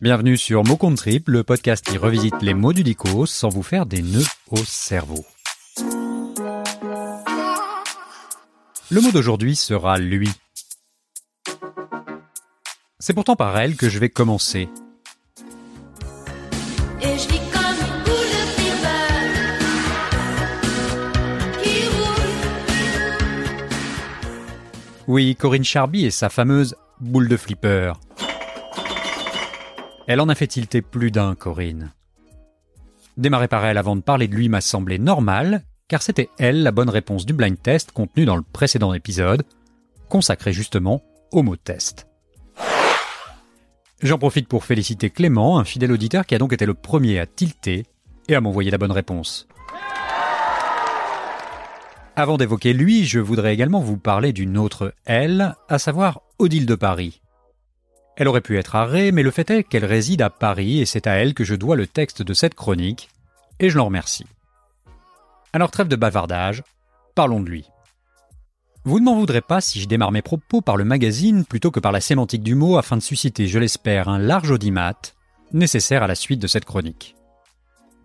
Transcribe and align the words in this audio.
Bienvenue 0.00 0.36
sur 0.36 0.62
Mot 0.62 0.76
Compte 0.76 0.96
Trip, 0.96 1.28
le 1.28 1.42
podcast 1.42 1.84
qui 1.84 1.98
revisite 1.98 2.40
les 2.40 2.54
mots 2.54 2.72
du 2.72 2.84
dico 2.84 3.26
sans 3.26 3.48
vous 3.48 3.64
faire 3.64 3.84
des 3.84 4.00
nœuds 4.00 4.22
au 4.48 4.58
cerveau. 4.58 5.26
Le 8.92 9.00
mot 9.00 9.10
d'aujourd'hui 9.10 9.56
sera 9.56 9.98
lui. 9.98 10.30
C'est 13.00 13.12
pourtant 13.12 13.34
par 13.34 13.58
elle 13.58 13.74
que 13.74 13.88
je 13.88 13.98
vais 13.98 14.08
commencer. 14.08 14.68
Et 17.02 17.18
je 17.18 17.28
vis 17.28 17.40
comme 17.50 17.80
une 17.80 18.04
boule 18.04 18.30
de 18.30 18.46
fever 18.54 19.18
qui 21.60 21.88
roule. 21.88 22.28
Oui, 25.08 25.34
Corinne 25.34 25.64
Charby 25.64 26.04
et 26.04 26.12
sa 26.12 26.28
fameuse 26.28 26.76
boule 27.00 27.26
de 27.26 27.36
flipper. 27.36 27.94
Elle 30.08 30.22
en 30.22 30.30
a 30.30 30.34
fait 30.34 30.46
tilter 30.46 30.80
plus 30.80 31.10
d'un, 31.10 31.34
Corinne. 31.34 31.92
Démarrer 33.18 33.46
par 33.46 33.66
elle 33.66 33.76
avant 33.76 33.94
de 33.94 34.00
parler 34.00 34.26
de 34.26 34.34
lui 34.34 34.48
m'a 34.48 34.62
semblé 34.62 34.98
normal, 34.98 35.64
car 35.86 36.00
c'était 36.00 36.30
elle 36.38 36.62
la 36.62 36.72
bonne 36.72 36.88
réponse 36.88 37.26
du 37.26 37.34
blind 37.34 37.60
test 37.60 37.92
contenu 37.92 38.24
dans 38.24 38.36
le 38.36 38.42
précédent 38.42 38.94
épisode, 38.94 39.42
consacré 40.08 40.54
justement 40.54 41.02
au 41.30 41.42
mot 41.42 41.56
test. 41.56 42.06
J'en 44.00 44.16
profite 44.16 44.48
pour 44.48 44.64
féliciter 44.64 45.10
Clément, 45.10 45.58
un 45.58 45.64
fidèle 45.64 45.92
auditeur 45.92 46.24
qui 46.24 46.34
a 46.34 46.38
donc 46.38 46.54
été 46.54 46.64
le 46.64 46.72
premier 46.72 47.18
à 47.18 47.26
tilter 47.26 47.84
et 48.28 48.34
à 48.34 48.40
m'envoyer 48.40 48.70
la 48.70 48.78
bonne 48.78 48.92
réponse. 48.92 49.46
Avant 52.16 52.38
d'évoquer 52.38 52.72
lui, 52.72 53.04
je 53.04 53.20
voudrais 53.20 53.52
également 53.52 53.80
vous 53.80 53.98
parler 53.98 54.32
d'une 54.32 54.56
autre 54.56 54.94
elle, 55.04 55.54
à 55.68 55.78
savoir 55.78 56.22
Odile 56.38 56.64
de 56.64 56.76
Paris. 56.76 57.20
Elle 58.18 58.26
aurait 58.26 58.40
pu 58.40 58.58
être 58.58 58.74
à 58.74 58.84
Ré, 58.84 59.12
mais 59.12 59.22
le 59.22 59.30
fait 59.30 59.48
est 59.48 59.62
qu'elle 59.62 59.84
réside 59.84 60.22
à 60.22 60.28
Paris 60.28 60.80
et 60.80 60.86
c'est 60.86 61.06
à 61.06 61.12
elle 61.12 61.34
que 61.34 61.44
je 61.44 61.54
dois 61.54 61.76
le 61.76 61.86
texte 61.86 62.20
de 62.20 62.34
cette 62.34 62.56
chronique, 62.56 63.10
et 63.60 63.70
je 63.70 63.78
l'en 63.78 63.84
remercie. 63.84 64.26
Alors 65.52 65.70
trêve 65.70 65.86
de 65.86 65.94
bavardage, 65.94 66.64
parlons 67.14 67.40
de 67.40 67.48
lui. 67.48 67.64
Vous 68.84 68.98
ne 68.98 69.04
m'en 69.04 69.14
voudrez 69.14 69.40
pas 69.40 69.60
si 69.60 69.80
je 69.80 69.86
démarre 69.86 70.10
mes 70.10 70.20
propos 70.20 70.60
par 70.60 70.76
le 70.76 70.84
magazine 70.84 71.44
plutôt 71.44 71.70
que 71.70 71.78
par 71.78 71.92
la 71.92 72.00
sémantique 72.00 72.42
du 72.42 72.56
mot 72.56 72.76
afin 72.76 72.96
de 72.96 73.02
susciter, 73.02 73.46
je 73.46 73.60
l'espère, 73.60 74.08
un 74.08 74.18
large 74.18 74.50
audimat 74.50 74.98
nécessaire 75.52 76.02
à 76.02 76.08
la 76.08 76.16
suite 76.16 76.42
de 76.42 76.48
cette 76.48 76.64
chronique. 76.64 77.14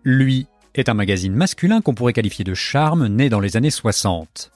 Lui 0.04 0.46
est 0.76 0.88
un 0.88 0.94
magazine 0.94 1.34
masculin 1.34 1.80
qu'on 1.80 1.94
pourrait 1.94 2.12
qualifier 2.12 2.44
de 2.44 2.54
charme 2.54 3.08
né 3.08 3.28
dans 3.28 3.40
les 3.40 3.56
années 3.56 3.70
60. 3.70 4.52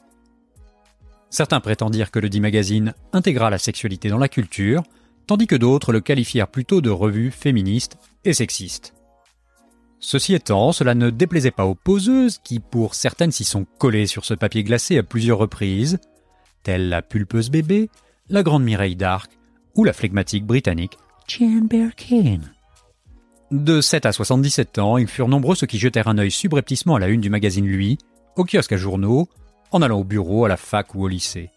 Certains 1.30 1.60
prétendent 1.60 1.92
dire 1.92 2.12
que 2.12 2.20
le 2.20 2.28
dit 2.28 2.40
magazine 2.40 2.94
intégra 3.12 3.50
la 3.50 3.58
sexualité 3.58 4.08
dans 4.08 4.18
la 4.18 4.28
culture, 4.28 4.84
tandis 5.28 5.46
que 5.46 5.54
d'autres 5.54 5.92
le 5.92 6.00
qualifièrent 6.00 6.48
plutôt 6.48 6.80
de 6.80 6.90
revue 6.90 7.30
féministe 7.30 7.98
et 8.24 8.32
sexiste. 8.32 8.94
Ceci 10.00 10.34
étant, 10.34 10.72
cela 10.72 10.94
ne 10.94 11.10
déplaisait 11.10 11.50
pas 11.50 11.66
aux 11.66 11.74
poseuses 11.74 12.38
qui, 12.38 12.60
pour 12.60 12.94
certaines, 12.94 13.32
s'y 13.32 13.44
sont 13.44 13.66
collées 13.78 14.06
sur 14.06 14.24
ce 14.24 14.34
papier 14.34 14.64
glacé 14.64 14.96
à 14.96 15.02
plusieurs 15.02 15.38
reprises, 15.38 15.98
telle 16.62 16.88
la 16.88 17.02
pulpeuse 17.02 17.50
bébé, 17.50 17.90
la 18.28 18.42
grande 18.42 18.64
Mireille 18.64 18.96
d'Arc 18.96 19.30
ou 19.76 19.84
la 19.84 19.92
flegmatique 19.92 20.46
britannique 20.46 20.96
Jane 21.26 21.66
Birkin. 21.68 22.40
De 23.50 23.80
7 23.80 24.06
à 24.06 24.12
77 24.12 24.78
ans, 24.78 24.98
ils 24.98 25.08
furent 25.08 25.28
nombreux 25.28 25.56
ceux 25.56 25.66
qui 25.66 25.78
jetèrent 25.78 26.08
un 26.08 26.18
œil 26.18 26.30
subrepticement 26.30 26.96
à 26.96 27.00
la 27.00 27.08
une 27.08 27.20
du 27.20 27.30
magazine 27.30 27.66
Lui, 27.66 27.98
au 28.36 28.44
kiosque 28.44 28.72
à 28.72 28.76
journaux, 28.76 29.28
en 29.72 29.82
allant 29.82 30.00
au 30.00 30.04
bureau, 30.04 30.44
à 30.44 30.48
la 30.48 30.56
fac 30.56 30.94
ou 30.94 31.04
au 31.04 31.08
lycée. 31.08 31.50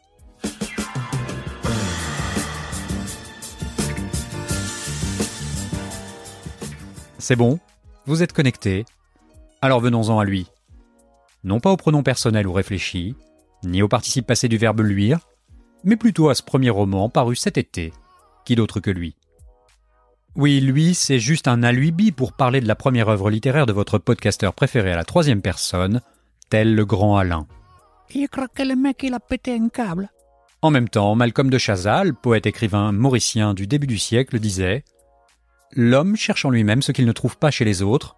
C'est 7.21 7.35
bon, 7.35 7.59
vous 8.07 8.23
êtes 8.23 8.33
connecté. 8.33 8.83
Alors 9.61 9.79
venons-en 9.79 10.17
à 10.17 10.25
lui. 10.25 10.47
Non 11.43 11.59
pas 11.59 11.69
au 11.69 11.77
pronom 11.77 12.01
personnel 12.01 12.47
ou 12.47 12.51
réfléchi, 12.51 13.15
ni 13.63 13.83
au 13.83 13.87
participe 13.87 14.25
passé 14.25 14.47
du 14.47 14.57
verbe 14.57 14.79
luire, 14.79 15.19
mais 15.83 15.97
plutôt 15.97 16.29
à 16.29 16.35
ce 16.35 16.41
premier 16.41 16.71
roman 16.71 17.09
paru 17.09 17.35
cet 17.35 17.59
été. 17.59 17.93
Qui 18.43 18.55
d'autre 18.55 18.79
que 18.79 18.89
lui? 18.89 19.15
Oui, 20.35 20.61
lui, 20.61 20.95
c'est 20.95 21.19
juste 21.19 21.47
un 21.47 21.61
alibi 21.61 22.11
pour 22.11 22.33
parler 22.33 22.59
de 22.59 22.67
la 22.67 22.75
première 22.75 23.09
œuvre 23.09 23.29
littéraire 23.29 23.67
de 23.67 23.73
votre 23.73 23.99
podcasteur 23.99 24.55
préféré 24.55 24.91
à 24.91 24.95
la 24.95 25.05
troisième 25.05 25.43
personne, 25.43 26.01
tel 26.49 26.73
le 26.73 26.85
grand 26.85 27.17
Alain. 27.17 27.45
Je 28.09 28.25
crois 28.25 28.47
que 28.47 28.63
le 28.63 28.75
mec, 28.75 29.03
il 29.03 29.13
a 29.13 29.19
pété 29.19 29.53
un 29.53 29.69
câble. 29.69 30.09
En 30.63 30.71
même 30.71 30.89
temps, 30.89 31.13
Malcolm 31.13 31.51
de 31.51 31.59
Chazal, 31.59 32.15
poète 32.15 32.47
écrivain 32.47 32.91
mauricien 32.91 33.53
du 33.53 33.67
début 33.67 33.85
du 33.85 33.99
siècle, 33.99 34.39
disait 34.39 34.83
L'homme 35.73 36.15
cherche 36.15 36.45
en 36.45 36.49
lui-même 36.49 36.81
ce 36.81 36.91
qu'il 36.91 37.05
ne 37.05 37.11
trouve 37.11 37.37
pas 37.37 37.51
chez 37.51 37.65
les 37.65 37.81
autres, 37.81 38.15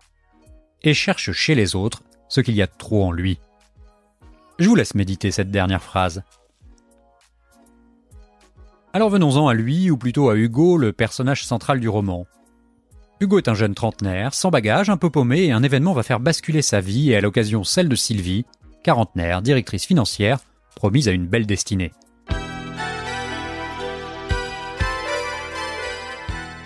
et 0.81 0.93
cherche 0.93 1.31
chez 1.31 1.55
les 1.55 1.75
autres 1.75 2.03
ce 2.27 2.41
qu'il 2.41 2.55
y 2.55 2.61
a 2.61 2.67
de 2.67 2.71
trop 2.77 3.05
en 3.05 3.11
lui. 3.11 3.39
Je 4.59 4.67
vous 4.67 4.75
laisse 4.75 4.95
méditer 4.95 5.31
cette 5.31 5.51
dernière 5.51 5.83
phrase. 5.83 6.23
Alors 8.91 9.09
venons-en 9.09 9.47
à 9.47 9.53
lui, 9.53 9.89
ou 9.89 9.97
plutôt 9.97 10.29
à 10.29 10.35
Hugo, 10.35 10.77
le 10.77 10.93
personnage 10.93 11.45
central 11.45 11.79
du 11.79 11.89
roman. 11.89 12.27
Hugo 13.19 13.37
est 13.37 13.47
un 13.47 13.53
jeune 13.53 13.73
trentenaire, 13.73 14.33
sans 14.33 14.49
bagage, 14.49 14.89
un 14.89 14.97
peu 14.97 15.09
paumé, 15.09 15.45
et 15.45 15.51
un 15.51 15.63
événement 15.63 15.93
va 15.93 16.03
faire 16.03 16.19
basculer 16.19 16.61
sa 16.61 16.79
vie 16.81 17.11
et 17.11 17.15
à 17.15 17.21
l'occasion 17.21 17.63
celle 17.63 17.89
de 17.89 17.95
Sylvie, 17.95 18.45
quarantenaire, 18.83 19.41
directrice 19.41 19.85
financière, 19.85 20.39
promise 20.75 21.07
à 21.07 21.11
une 21.11 21.27
belle 21.27 21.45
destinée. 21.45 21.91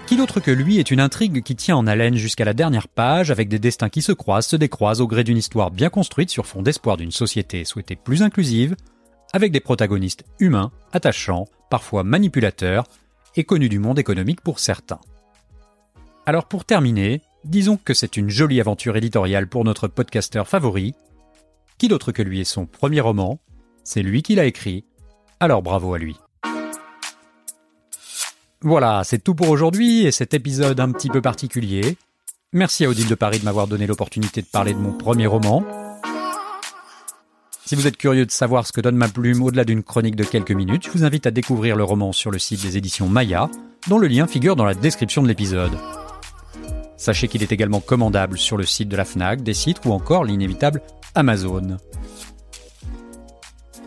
Qui 0.08 0.16
d'autre 0.16 0.40
que 0.40 0.52
lui 0.52 0.80
est 0.80 0.90
une 0.90 1.02
intrigue 1.02 1.44
qui 1.44 1.58
tient 1.58 1.76
en 1.76 1.86
haleine 1.86 2.16
jusqu'à 2.16 2.46
la 2.46 2.54
dernière 2.54 2.88
page 2.88 3.30
avec 3.30 3.50
des 3.50 3.60
destins 3.60 3.90
qui 3.90 4.02
se 4.02 4.14
croisent, 4.14 4.48
se 4.48 4.56
décroisent 4.56 5.02
au 5.02 5.08
gré 5.08 5.26
d'une 5.26 5.36
histoire 5.36 5.70
bien 5.70 5.90
construite 5.90 6.30
sur 6.30 6.46
fond 6.46 6.62
d'espoir 6.62 6.96
d'une 6.96 7.12
société 7.12 7.66
souhaitée 7.66 7.98
plus 7.98 8.24
inclusive, 8.24 8.78
avec 9.34 9.52
des 9.52 9.60
protagonistes 9.60 10.24
humains, 10.40 10.72
attachants, 10.94 11.50
parfois 11.70 12.04
manipulateurs, 12.04 12.88
et 13.36 13.44
connus 13.44 13.68
du 13.68 13.80
monde 13.80 14.00
économique 14.00 14.40
pour 14.40 14.60
certains. 14.60 15.02
Alors 16.26 16.46
pour 16.46 16.64
terminer, 16.64 17.22
disons 17.44 17.76
que 17.76 17.94
c'est 17.94 18.16
une 18.16 18.30
jolie 18.30 18.62
aventure 18.62 18.96
éditoriale 18.96 19.48
pour 19.48 19.66
notre 19.66 19.90
podcasteur 19.90 20.48
favori. 20.48 20.96
Qui 21.78 21.90
d'autre 21.90 22.14
que 22.14 22.24
lui 22.24 22.40
est 22.40 22.46
son 22.46 22.66
premier 22.66 23.02
roman? 23.02 23.42
C'est 23.84 24.04
lui 24.04 24.22
qui 24.22 24.36
l'a 24.36 24.46
écrit, 24.46 24.86
alors 25.42 25.62
bravo 25.62 25.94
à 25.94 26.00
lui. 26.00 26.16
Voilà, 28.62 29.04
c'est 29.04 29.24
tout 29.24 29.36
pour 29.36 29.50
aujourd'hui 29.50 30.06
et 30.08 30.12
cet 30.12 30.34
épisode 30.34 30.80
un 30.80 30.92
petit 30.92 31.10
peu 31.10 31.22
particulier. 31.22 31.96
Merci 32.54 32.86
à 32.86 32.90
Odile 32.90 33.08
de 33.08 33.16
Paris 33.16 33.40
de 33.40 33.46
m'avoir 33.46 33.68
donné 33.68 33.86
l'opportunité 33.86 34.42
de 34.42 34.48
parler 34.48 34.74
de 34.74 34.80
mon 34.80 34.94
premier 34.94 35.28
roman. 35.28 35.64
Si 37.66 37.76
vous 37.76 37.86
êtes 37.86 37.98
curieux 37.98 38.26
de 38.26 38.32
savoir 38.32 38.66
ce 38.66 38.72
que 38.72 38.82
donne 38.82 38.96
ma 38.96 39.10
plume 39.10 39.44
au-delà 39.44 39.64
d'une 39.64 39.84
chronique 39.84 40.16
de 40.16 40.24
quelques 40.24 40.54
minutes, 40.54 40.86
je 40.86 40.92
vous 40.92 41.04
invite 41.04 41.28
à 41.28 41.32
découvrir 41.32 41.76
le 41.76 41.84
roman 41.84 42.14
sur 42.14 42.32
le 42.32 42.40
site 42.40 42.64
des 42.64 42.78
éditions 42.78 43.08
Maya, 43.08 43.50
dont 43.90 44.00
le 44.00 44.08
lien 44.08 44.26
figure 44.26 44.56
dans 44.56 44.66
la 44.66 44.74
description 44.74 45.22
de 45.22 45.28
l'épisode. 45.28 45.78
Sachez 46.96 47.28
qu'il 47.28 47.44
est 47.44 47.52
également 47.52 47.80
commandable 47.80 48.40
sur 48.40 48.58
le 48.58 48.66
site 48.66 48.90
de 48.90 48.98
la 48.98 49.06
FNAC, 49.06 49.44
des 49.44 49.54
sites 49.54 49.82
ou 49.86 49.92
encore 49.92 50.24
l'inévitable 50.24 50.82
Amazon. 51.14 51.78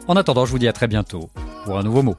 En 0.07 0.17
attendant, 0.17 0.45
je 0.45 0.53
vous 0.53 0.59
dis 0.59 0.69
à 0.69 0.73
très 0.73 0.87
bientôt 0.87 1.31
pour 1.65 1.77
un 1.77 1.83
nouveau 1.83 2.03
mot. 2.03 2.17